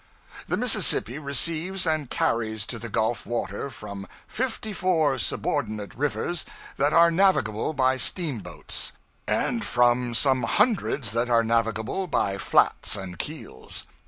The 0.47 0.57
Mississippi 0.57 1.19
receives 1.19 1.85
and 1.85 2.09
carries 2.09 2.65
to 2.65 2.79
the 2.79 2.89
Gulf 2.89 3.23
water 3.27 3.69
from 3.69 4.07
fifty 4.27 4.73
four 4.73 5.19
subordinate 5.19 5.93
rivers 5.93 6.43
that 6.77 6.91
are 6.91 7.11
navigable 7.11 7.73
by 7.73 7.97
steamboats, 7.97 8.93
and 9.27 9.63
from 9.63 10.15
some 10.15 10.41
hundreds 10.41 11.11
that 11.11 11.29
are 11.29 11.43
navigable 11.43 12.07
by 12.07 12.39
flats 12.39 12.95
and 12.95 13.19
keels. 13.19 13.85